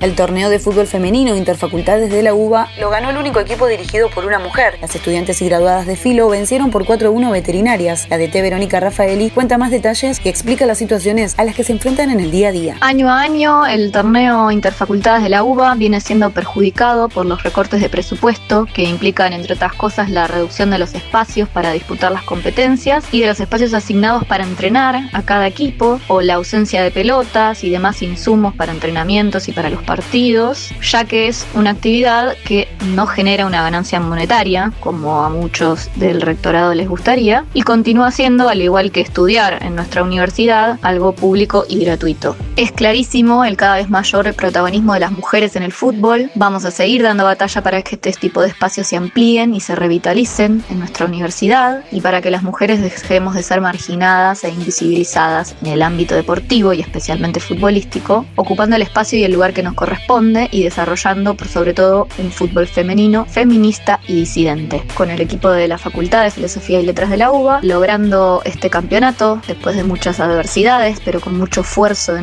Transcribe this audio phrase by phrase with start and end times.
[0.00, 4.10] El torneo de fútbol femenino Interfacultades de la UBA lo ganó el único equipo dirigido
[4.10, 4.76] por una mujer.
[4.82, 8.06] Las estudiantes y graduadas de Filo vencieron por 4-1 veterinarias.
[8.10, 11.72] La DT Verónica Rafaeli cuenta más detalles y explica las situaciones a las que se
[11.72, 12.76] enfrentan en el día a día.
[12.82, 17.80] Año a año, el torneo Interfacultades de la UBA viene siendo perjudicado por los recortes
[17.80, 22.22] de presupuesto que implican, entre otras cosas, la reducción de los espacios para disputar las
[22.22, 26.90] competencias y de los espacios asignados para entrenar a cada equipo o la ausencia de
[26.90, 32.34] pelotas y demás insumos para entrenamientos y para los partidos, ya que es una actividad
[32.44, 38.10] que no genera una ganancia monetaria, como a muchos del rectorado les gustaría, y continúa
[38.10, 42.36] siendo, al igual que estudiar en nuestra universidad, algo público y gratuito.
[42.56, 46.30] Es clarísimo el cada vez mayor protagonismo de las mujeres en el fútbol.
[46.36, 49.76] Vamos a seguir dando batalla para que este tipo de espacios se amplíen y se
[49.76, 55.54] revitalicen en nuestra universidad y para que las mujeres dejemos de ser marginadas e invisibilizadas
[55.60, 59.74] en el ámbito deportivo y especialmente futbolístico, ocupando el espacio y el lugar que nos
[59.74, 64.82] corresponde y desarrollando por sobre todo un fútbol femenino, feminista y disidente.
[64.94, 68.70] Con el equipo de la Facultad de Filosofía y Letras de la UBA, logrando este
[68.70, 72.22] campeonato después de muchas adversidades, pero con mucho esfuerzo de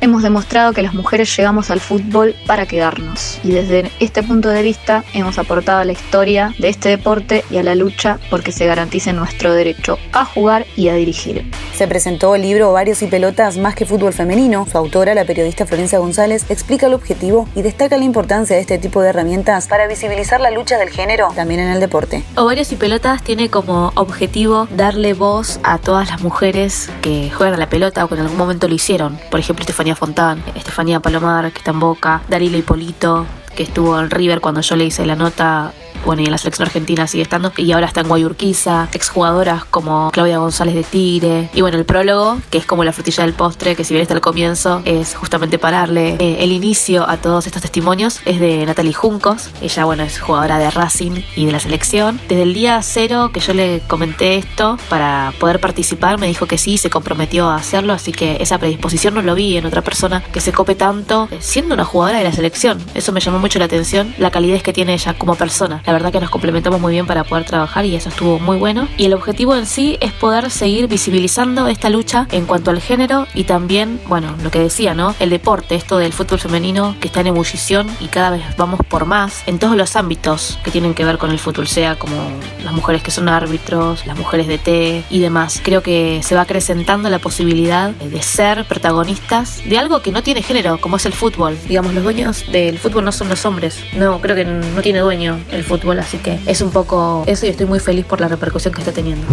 [0.00, 3.40] hemos demostrado que las mujeres llegamos al fútbol para quedarnos.
[3.42, 7.56] Y desde este punto de vista hemos aportado a la historia de este deporte y
[7.56, 11.50] a la lucha porque se garantice nuestro derecho a jugar y a dirigir.
[11.76, 14.66] Se presentó el libro Varios y Pelotas más que fútbol femenino.
[14.72, 18.78] Su autora, la periodista Florencia González, explica el objetivo y destaca la importancia de este
[18.78, 22.24] tipo de herramientas para visibilizar la lucha del género también en el deporte.
[22.34, 27.58] Ovarios y Pelotas tiene como objetivo darle voz a todas las mujeres que juegan a
[27.58, 29.18] la pelota o que en algún momento lo hicieron.
[29.30, 34.08] Por ejemplo, Estefanía Fontán, Estefanía Palomar, que está en Boca, Darila Hipolito, que estuvo en
[34.08, 35.74] River cuando yo le hice la nota
[36.06, 40.10] bueno, y en la selección argentina sigue estando, y ahora está en Guayurquiza, exjugadoras como
[40.12, 43.76] Claudia González de Tigre, y bueno, el prólogo, que es como la frutilla del postre,
[43.76, 47.62] que si bien está al comienzo, es justamente pararle eh, el inicio a todos estos
[47.62, 52.20] testimonios, es de Natalie Juncos, ella, bueno, es jugadora de Racing y de la selección.
[52.28, 56.58] Desde el día cero que yo le comenté esto, para poder participar, me dijo que
[56.58, 60.22] sí, se comprometió a hacerlo, así que esa predisposición no lo vi en otra persona
[60.32, 62.78] que se cope tanto eh, siendo una jugadora de la selección.
[62.94, 65.82] Eso me llamó mucho la atención, la calidez que tiene ella como persona.
[65.96, 68.86] Verdad que nos complementamos muy bien para poder trabajar y eso estuvo muy bueno.
[68.98, 73.26] Y el objetivo en sí es poder seguir visibilizando esta lucha en cuanto al género
[73.34, 75.14] y también, bueno, lo que decía, ¿no?
[75.20, 79.06] El deporte, esto del fútbol femenino que está en ebullición y cada vez vamos por
[79.06, 82.16] más en todos los ámbitos que tienen que ver con el fútbol, sea como
[82.62, 85.60] las mujeres que son árbitros, las mujeres de té y demás.
[85.64, 90.42] Creo que se va acrecentando la posibilidad de ser protagonistas de algo que no tiene
[90.42, 91.56] género, como es el fútbol.
[91.66, 93.78] Digamos, los dueños del fútbol no son los hombres.
[93.94, 97.50] No, creo que no tiene dueño el fútbol, así que es un poco eso y
[97.50, 99.26] estoy muy feliz por la repercusión que está teniendo.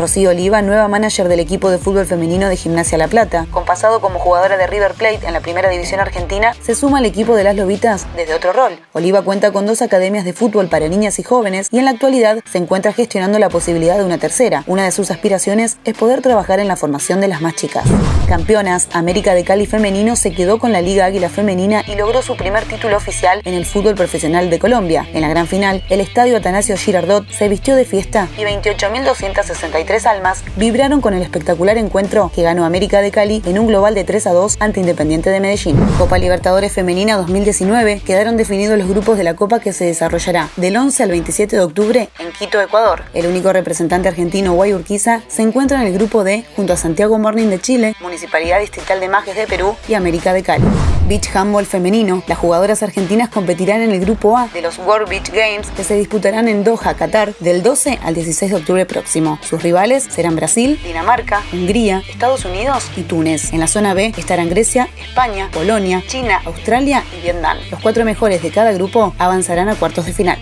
[0.00, 3.46] Rocío Oliva, nueva manager del equipo de fútbol femenino de Gimnasia La Plata.
[3.50, 7.04] Con pasado como jugadora de River Plate en la primera división argentina, se suma al
[7.04, 8.78] equipo de las Lobitas desde otro rol.
[8.94, 12.38] Oliva cuenta con dos academias de fútbol para niñas y jóvenes y en la actualidad
[12.50, 14.64] se encuentra gestionando la posibilidad de una tercera.
[14.66, 17.84] Una de sus aspiraciones es poder trabajar en la formación de las más chicas.
[18.26, 22.38] Campeonas, América de Cali femenino se quedó con la Liga Águila femenina y logró su
[22.38, 25.06] primer título oficial en el fútbol profesional de Colombia.
[25.12, 30.06] En la gran final, el estadio Atanasio Girardot se vistió de fiesta y 28.263 tres
[30.06, 34.04] almas vibraron con el espectacular encuentro que ganó América de Cali en un global de
[34.04, 35.76] 3 a 2 ante Independiente de Medellín.
[35.98, 40.76] Copa Libertadores Femenina 2019 quedaron definidos los grupos de la Copa que se desarrollará del
[40.76, 43.02] 11 al 27 de octubre en Quito, Ecuador.
[43.14, 47.48] El único representante argentino, Guayurquiza, se encuentra en el grupo D junto a Santiago Morning
[47.48, 50.99] de Chile, Municipalidad Distrital de Majes de Perú y América de Cali.
[51.10, 52.22] Beach Handball femenino.
[52.28, 55.96] Las jugadoras argentinas competirán en el grupo A de los World Beach Games que se
[55.96, 59.36] disputarán en Doha, Qatar, del 12 al 16 de octubre próximo.
[59.42, 63.52] Sus rivales serán Brasil, Dinamarca, Hungría, Estados Unidos y Túnez.
[63.52, 67.58] En la zona B estarán Grecia, España, Polonia, China, Australia y Vietnam.
[67.72, 70.38] Los cuatro mejores de cada grupo avanzarán a cuartos de final.